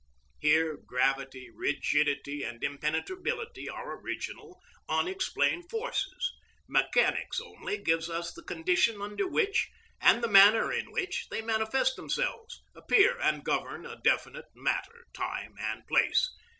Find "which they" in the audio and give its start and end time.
10.91-11.43